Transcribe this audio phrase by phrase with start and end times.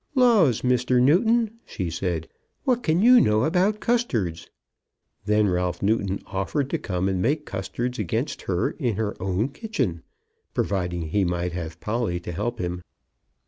[0.15, 0.99] "Laws, Mr.
[0.99, 2.27] Newton," she said,
[2.63, 4.49] "what can you know about custards?"
[5.25, 10.01] Then Ralph Newton offered to come and make custards against her in her own kitchen,
[10.55, 12.81] providing he might have Polly to help him.